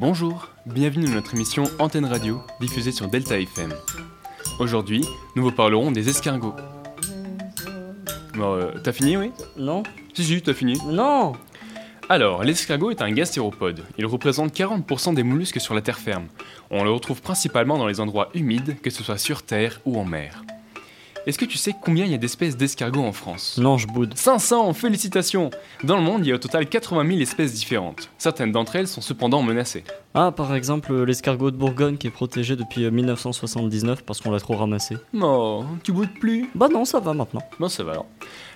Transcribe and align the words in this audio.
Bonjour, 0.00 0.48
bienvenue 0.64 1.04
dans 1.04 1.12
notre 1.12 1.34
émission 1.34 1.64
Antenne 1.78 2.06
Radio, 2.06 2.40
diffusée 2.58 2.90
sur 2.90 3.08
Delta 3.08 3.38
FM. 3.38 3.70
Aujourd'hui, 4.58 5.04
nous 5.36 5.42
vous 5.42 5.52
parlerons 5.52 5.90
des 5.90 6.08
escargots. 6.08 6.54
Bon, 8.32 8.54
euh, 8.54 8.70
t'as 8.82 8.92
fini, 8.92 9.18
oui? 9.18 9.30
Non 9.58 9.82
Si, 10.14 10.24
si, 10.24 10.40
t'as 10.40 10.54
fini. 10.54 10.78
Non 10.86 11.34
Alors, 12.08 12.44
l'escargot 12.44 12.90
est 12.90 13.02
un 13.02 13.12
gastéropode. 13.12 13.84
Il 13.98 14.06
représente 14.06 14.54
40% 14.54 15.12
des 15.12 15.22
mollusques 15.22 15.60
sur 15.60 15.74
la 15.74 15.82
terre 15.82 15.98
ferme. 15.98 16.28
On 16.70 16.82
le 16.82 16.90
retrouve 16.90 17.20
principalement 17.20 17.76
dans 17.76 17.86
les 17.86 18.00
endroits 18.00 18.30
humides, 18.32 18.80
que 18.80 18.88
ce 18.88 19.04
soit 19.04 19.18
sur 19.18 19.42
terre 19.42 19.82
ou 19.84 20.00
en 20.00 20.06
mer. 20.06 20.42
Est-ce 21.26 21.36
que 21.36 21.44
tu 21.44 21.58
sais 21.58 21.74
combien 21.78 22.06
il 22.06 22.12
y 22.12 22.14
a 22.14 22.18
d'espèces 22.18 22.56
d'escargots 22.56 23.02
en 23.04 23.12
France 23.12 23.58
Non, 23.58 23.76
je 23.76 23.86
boude. 23.86 24.16
500, 24.16 24.72
félicitations 24.72 25.50
Dans 25.84 25.96
le 25.96 26.02
monde, 26.02 26.24
il 26.24 26.30
y 26.30 26.32
a 26.32 26.36
au 26.36 26.38
total 26.38 26.66
80 26.66 27.06
000 27.06 27.20
espèces 27.20 27.52
différentes. 27.52 28.08
Certaines 28.16 28.52
d'entre 28.52 28.76
elles 28.76 28.88
sont 28.88 29.02
cependant 29.02 29.42
menacées. 29.42 29.84
Ah, 30.14 30.32
par 30.34 30.54
exemple, 30.54 31.04
l'escargot 31.04 31.50
de 31.50 31.56
Bourgogne 31.56 31.98
qui 31.98 32.06
est 32.06 32.10
protégé 32.10 32.56
depuis 32.56 32.84
euh, 32.84 32.90
1979 32.90 34.02
parce 34.02 34.20
qu'on 34.20 34.30
l'a 34.30 34.40
trop 34.40 34.56
ramassé. 34.56 34.96
Non, 35.12 35.66
tu 35.84 35.92
boudes 35.92 36.18
plus 36.18 36.48
Bah 36.54 36.68
non, 36.72 36.86
ça 36.86 37.00
va 37.00 37.12
maintenant. 37.12 37.42
Bon, 37.58 37.68
ça 37.68 37.84
va 37.84 37.92
alors. 37.92 38.06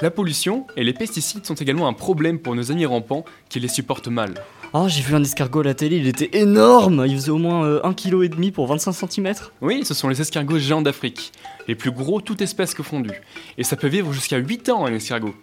La 0.00 0.10
pollution 0.10 0.66
et 0.76 0.82
les 0.82 0.92
pesticides 0.92 1.46
sont 1.46 1.54
également 1.54 1.86
un 1.86 1.92
problème 1.92 2.40
pour 2.40 2.54
nos 2.56 2.72
amis 2.72 2.86
rampants 2.86 3.24
qui 3.48 3.60
les 3.60 3.68
supportent 3.68 4.08
mal. 4.08 4.34
Ah, 4.74 4.86
j'ai 4.86 5.00
vu 5.00 5.14
un 5.14 5.22
escargot 5.22 5.60
à 5.60 5.64
la 5.64 5.74
télé, 5.74 5.96
il 5.96 6.06
était 6.06 6.38
énorme 6.38 7.04
Il 7.06 7.14
faisait 7.14 7.30
au 7.30 7.38
moins 7.38 7.78
1,5 7.78 7.94
kg 7.94 8.52
pour 8.52 8.66
25 8.66 8.92
cm. 8.92 9.32
Oui, 9.62 9.82
ce 9.82 9.94
sont 9.94 10.08
les 10.08 10.20
escargots 10.20 10.58
géants 10.58 10.82
d'Afrique, 10.82 11.32
les 11.68 11.74
plus 11.74 11.90
gros 11.90 12.20
toute 12.20 12.42
espèce 12.42 12.74
confondue. 12.74 13.22
Et 13.56 13.64
ça 13.64 13.76
peut 13.76 13.86
vivre 13.86 14.12
jusqu'à 14.12 14.36
8 14.36 14.68
ans 14.68 14.84
un 14.84 14.92
escargot. 14.92 15.34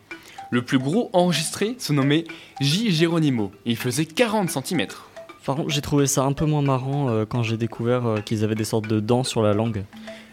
Le 0.52 0.62
plus 0.62 0.78
gros 0.78 1.10
enregistré 1.14 1.76
se 1.80 1.92
nommait 1.92 2.26
J. 2.62 2.92
Geronimo, 2.92 3.52
et 3.66 3.72
il 3.72 3.78
faisait 3.78 4.06
40 4.06 4.52
cm. 4.52 4.86
Par 5.44 5.56
contre, 5.56 5.70
j'ai 5.70 5.82
trouvé 5.82 6.06
ça 6.06 6.24
un 6.24 6.34
peu 6.34 6.46
moins 6.46 6.62
marrant 6.62 7.10
euh, 7.10 7.26
quand 7.26 7.42
j'ai 7.42 7.58
découvert 7.58 8.06
euh, 8.06 8.18
qu'ils 8.20 8.44
avaient 8.44 8.56
des 8.56 8.64
sortes 8.64 8.88
de 8.88 9.00
dents 9.00 9.24
sur 9.24 9.42
la 9.42 9.54
langue. 9.54 9.86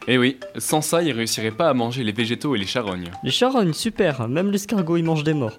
Eh 0.06 0.18
oui, 0.18 0.38
sans 0.58 0.82
ça, 0.82 1.02
ils 1.02 1.12
réussiraient 1.12 1.50
pas 1.50 1.70
à 1.70 1.74
manger 1.74 2.04
les 2.04 2.12
végétaux 2.12 2.54
et 2.54 2.58
les 2.58 2.66
charognes. 2.66 3.10
Les 3.24 3.30
charognes, 3.30 3.72
super, 3.72 4.28
même 4.28 4.50
l'escargot 4.50 4.98
il 4.98 5.04
mange 5.04 5.24
des 5.24 5.34
morts. 5.34 5.58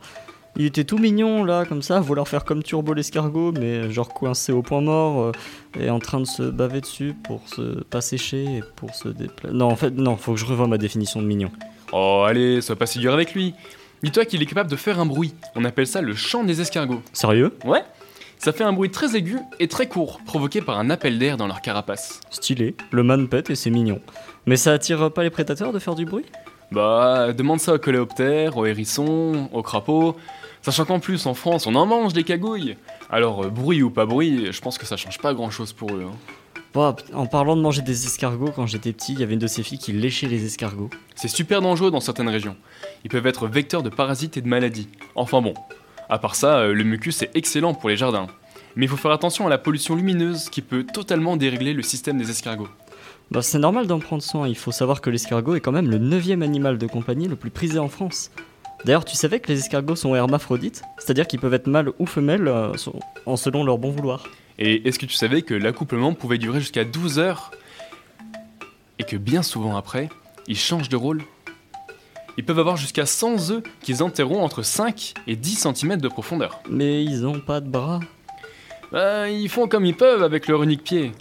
Il 0.56 0.66
était 0.66 0.84
tout 0.84 1.00
mignon 1.00 1.44
là, 1.44 1.66
comme 1.66 1.82
ça, 1.82 2.00
vouloir 2.00 2.28
faire 2.28 2.46
comme 2.46 2.62
Turbo 2.62 2.94
l'escargot, 2.94 3.54
mais 3.54 3.90
genre 3.92 4.10
coincé 4.10 4.52
au 4.52 4.62
point 4.62 4.82
mort 4.82 5.22
euh, 5.22 5.32
et 5.80 5.90
en 5.90 5.98
train 5.98 6.20
de 6.20 6.26
se 6.26 6.44
baver 6.44 6.80
dessus 6.80 7.16
pour 7.24 7.48
se 7.50 7.84
pas 7.86 8.02
sécher 8.02 8.44
et 8.44 8.64
pour 8.76 8.94
se 8.94 9.10
déplacer. 9.10 9.56
Non, 9.56 9.66
en 9.66 9.76
fait, 9.76 9.90
non, 9.90 10.16
faut 10.16 10.34
que 10.34 10.40
je 10.40 10.46
revoie 10.46 10.68
ma 10.68 10.78
définition 10.78 11.22
de 11.22 11.26
mignon. 11.26 11.52
Oh, 11.92 12.24
allez, 12.28 12.62
sois 12.62 12.76
pas 12.76 12.86
si 12.86 13.00
dur 13.00 13.14
avec 13.14 13.34
lui. 13.34 13.56
Dis-toi 14.04 14.26
qu'il 14.26 14.44
est 14.44 14.46
capable 14.46 14.70
de 14.70 14.76
faire 14.76 15.00
un 15.00 15.08
bruit. 15.08 15.34
On 15.56 15.66
appelle 15.66 15.88
ça 15.88 16.02
le 16.02 16.14
chant 16.14 16.44
des 16.44 16.62
escargots. 16.62 17.02
Sérieux? 17.14 17.58
Ouais 17.66 17.82
Ça 18.38 18.52
fait 18.52 18.64
un 18.64 18.74
bruit 18.74 18.92
très 18.92 19.16
aigu 19.16 19.40
et 19.60 19.68
très 19.68 19.88
court, 19.88 20.20
provoqué 20.26 20.62
par 20.62 20.78
un 20.78 20.92
appel 20.92 21.18
d'air 21.18 21.36
dans 21.36 21.48
leur 21.48 21.62
carapace. 21.62 22.20
Stylé, 22.30 22.76
le 22.92 23.02
man 23.02 23.28
pète 23.28 23.50
et 23.50 23.56
c'est 23.56 23.72
mignon. 23.72 24.02
Mais 24.46 24.58
ça 24.58 24.74
attire 24.74 25.12
pas 25.12 25.24
les 25.24 25.30
prédateurs 25.32 25.74
de 25.74 25.80
faire 25.80 25.96
du 25.96 26.06
bruit? 26.06 26.26
Bah, 26.74 27.34
demande 27.34 27.60
ça 27.60 27.76
aux 27.76 27.78
coléoptères, 27.80 28.58
aux 28.58 28.66
hérissons, 28.66 29.48
aux 29.54 29.62
crapauds. 29.62 30.16
Sachant 30.64 30.86
qu'en 30.86 31.00
plus, 31.00 31.26
en 31.28 31.36
France, 31.36 31.68
on 31.68 31.76
en 31.76 31.86
mange 31.86 32.14
des 32.14 32.24
cagouilles. 32.24 32.78
Alors, 33.12 33.44
euh, 33.44 33.50
bruit 33.50 33.84
ou 33.84 33.92
pas 33.92 34.06
bruit, 34.06 34.52
je 34.52 34.60
pense 34.62 34.78
que 34.80 34.86
ça 34.86 34.98
change 34.98 35.20
pas 35.20 35.34
grand 35.34 35.52
chose 35.52 35.72
pour 35.74 35.92
eux. 35.94 36.06
hein. 36.10 36.16
Bah, 36.74 36.96
en 37.14 37.28
parlant 37.28 37.56
de 37.56 37.62
manger 37.62 37.84
des 37.84 38.06
escargots, 38.08 38.52
quand 38.56 38.66
j'étais 38.66 38.92
petit, 38.94 39.14
il 39.14 39.20
y 39.20 39.24
avait 39.24 39.34
une 39.34 39.40
de 39.40 39.46
ces 39.46 39.62
filles 39.62 39.78
qui 39.78 39.92
léchait 39.92 40.26
les 40.28 40.46
escargots. 40.46 40.90
C'est 41.14 41.28
super 41.28 41.62
dangereux 41.62 41.92
dans 41.92 42.00
certaines 42.00 42.30
régions. 42.30 42.56
Ils 43.04 43.12
peuvent 43.12 43.28
être 43.28 43.46
vecteurs 43.48 43.84
de 43.84 43.90
parasites 43.90 44.38
et 44.38 44.42
de 44.42 44.48
maladies. 44.48 44.88
Enfin 45.14 45.42
bon, 45.42 45.54
à 46.10 46.18
part 46.18 46.34
ça, 46.34 46.58
euh, 46.58 46.74
le 46.74 46.84
mucus 46.84 47.22
est 47.22 47.30
excellent 47.36 47.76
pour 47.76 47.90
les 47.90 47.98
jardins. 47.98 48.26
Mais 48.76 48.86
il 48.86 48.90
faut 48.90 48.98
faire 48.98 49.12
attention 49.12 49.46
à 49.46 49.50
la 49.50 49.58
pollution 49.58 49.96
lumineuse 49.96 50.50
qui 50.50 50.62
peut 50.62 50.84
totalement 50.84 51.38
dérégler 51.38 51.74
le 51.74 51.84
système 51.84 52.18
des 52.18 52.30
escargots. 52.30 52.70
Bah, 53.32 53.42
c'est 53.42 53.60
normal 53.60 53.88
d'en 53.88 54.00
prendre 54.00 54.24
soin, 54.24 54.48
il 54.48 54.56
faut 54.56 54.72
savoir 54.72 55.02
que 55.02 55.10
l'escargot 55.10 55.56
est 55.56 55.60
quand 55.60 55.72
même 55.72 55.90
le 55.90 55.98
neuvième 55.98 56.44
animal 56.44 56.78
de 56.78 56.88
compagnie 56.88 57.28
le 57.28 57.36
plus 57.36 57.50
prisé 57.50 57.80
en 57.80 57.88
France. 57.88 58.32
D'ailleurs, 58.86 59.06
tu 59.06 59.16
savais 59.16 59.40
que 59.40 59.52
les 59.52 59.60
escargots 59.60 59.96
sont 59.96 60.14
hermaphrodites, 60.14 60.84
c'est-à-dire 60.98 61.26
qu'ils 61.26 61.40
peuvent 61.40 61.54
être 61.54 61.68
mâles 61.68 61.92
ou 62.00 62.06
femelles 62.06 62.48
euh, 62.48 62.74
en 63.26 63.38
selon 63.38 63.64
leur 63.64 63.78
bon 63.78 63.92
vouloir. 63.92 64.26
Et 64.60 64.88
est-ce 64.88 65.00
que 65.00 65.06
tu 65.06 65.16
savais 65.16 65.42
que 65.42 65.54
l'accouplement 65.54 66.14
pouvait 66.14 66.38
durer 66.38 66.60
jusqu'à 66.60 66.84
12 66.84 67.18
heures 67.18 67.52
Et 69.00 69.04
que 69.04 69.16
bien 69.16 69.42
souvent 69.42 69.78
après, 69.78 70.10
ils 70.48 70.58
changent 70.58 70.90
de 70.90 70.98
rôle? 70.98 71.24
Ils 72.38 72.44
peuvent 72.44 72.60
avoir 72.60 72.78
jusqu'à 72.78 73.06
100 73.06 73.52
œufs 73.52 73.64
qu'ils 73.82 74.04
enterreront 74.04 74.44
entre 74.44 74.64
5 74.64 75.14
et 75.28 75.36
10 75.36 75.68
cm 75.76 75.98
de 75.98 76.08
profondeur. 76.08 76.62
Mais 76.70 77.04
ils 77.04 77.26
ont 77.26 77.40
pas 77.40 77.62
de 77.62 77.70
bras. 77.70 78.00
Bah, 78.94 79.28
ils 79.28 79.50
font 79.50 79.68
comme 79.68 79.88
ils 79.88 79.96
peuvent 79.96 80.22
avec 80.22 80.48
leur 80.48 80.62
unique 80.62 80.84
pied. 80.84 81.14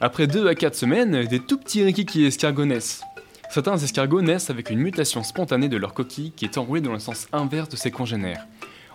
Après 0.00 0.26
2 0.26 0.48
à 0.48 0.54
4 0.54 0.74
semaines, 0.74 1.26
des 1.26 1.40
tout 1.40 1.58
petits 1.58 1.84
rikiki 1.84 2.24
escargots 2.24 2.64
naissent. 2.64 3.02
Certains 3.50 3.76
escargots 3.76 4.22
naissent 4.22 4.48
avec 4.48 4.70
une 4.70 4.78
mutation 4.78 5.22
spontanée 5.22 5.68
de 5.68 5.76
leur 5.76 5.92
coquille 5.92 6.32
qui 6.32 6.46
est 6.46 6.56
enroulée 6.56 6.80
dans 6.80 6.94
le 6.94 6.98
sens 6.98 7.28
inverse 7.34 7.68
de 7.68 7.76
ses 7.76 7.90
congénères. 7.90 8.46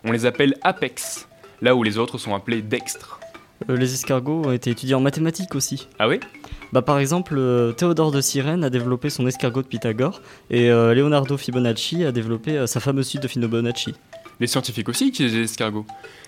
On 0.04 0.12
les 0.12 0.26
appelle 0.26 0.56
apex, 0.64 1.28
là 1.62 1.76
où 1.76 1.84
les 1.84 2.00
autres 2.00 2.18
sont 2.18 2.34
appelés 2.34 2.64
dextres. 2.64 3.20
Euh, 3.70 3.78
les 3.78 3.94
escargots 3.94 4.48
ont 4.48 4.52
été 4.52 4.72
étudiés 4.72 4.96
en 4.96 5.00
mathématiques 5.00 5.54
aussi. 5.54 5.88
Ah 6.00 6.08
oui? 6.08 6.20
Bah, 6.74 6.82
par 6.82 6.98
exemple, 6.98 7.36
euh, 7.38 7.72
Théodore 7.72 8.12
de 8.12 8.20
Cyrène 8.20 8.64
a 8.64 8.72
développé 8.72 9.12
son 9.12 9.28
escargot 9.28 9.62
de 9.62 9.68
Pythagore 9.68 10.24
et 10.50 10.72
euh, 10.72 10.96
Leonardo 10.96 11.38
Fibonacci 11.38 12.04
a 12.04 12.12
développé 12.12 12.66
sa 12.66 12.80
fameuse 12.80 13.10
suite 13.10 13.22
de 13.22 13.28
Fibonacci. 13.28 13.94
Les 14.40 14.48
scientifiques 14.48 14.88
aussi 14.90 15.08
utilisent 15.08 15.34
les 15.36 15.44
escargots. 15.44 15.86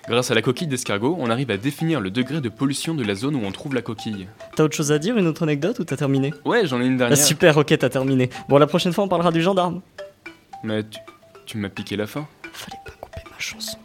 Grâce 0.08 0.30
à 0.30 0.34
la 0.34 0.42
coquille 0.42 0.66
d'escargot, 0.66 1.16
on 1.20 1.30
arrive 1.30 1.50
à 1.50 1.56
définir 1.56 2.00
le 2.00 2.10
degré 2.10 2.40
de 2.40 2.48
pollution 2.48 2.94
de 2.94 3.04
la 3.04 3.14
zone 3.14 3.36
où 3.36 3.40
on 3.44 3.52
trouve 3.52 3.74
la 3.74 3.82
coquille. 3.82 4.26
T'as 4.56 4.64
autre 4.64 4.76
chose 4.76 4.90
à 4.90 4.98
dire, 4.98 5.16
une 5.16 5.26
autre 5.28 5.44
anecdote 5.44 5.78
ou 5.78 5.84
t'as 5.84 5.96
terminé? 5.96 6.34
Ouais, 6.44 6.66
j'en 6.66 6.80
ai 6.80 6.86
une 6.86 6.94
Ah, 6.94 7.08
dernière. 7.08 7.18
Super, 7.18 7.56
ok, 7.56 7.76
t'as 7.78 7.88
terminé. 7.88 8.28
Bon, 8.48 8.58
la 8.58 8.66
prochaine 8.66 8.92
fois, 8.92 9.04
on 9.04 9.08
parlera 9.08 9.30
du 9.30 9.42
gendarme. 9.42 9.80
Mais 10.64 10.82
tu, 10.82 10.98
tu 11.46 11.58
m'as 11.58 11.68
piqué 11.68 11.96
la 11.96 12.06
fin. 12.08 12.26
Fallait 12.52 12.78
pas 12.84 12.92
couper 13.00 13.20
ma 13.30 13.38
chanson. 13.38 13.78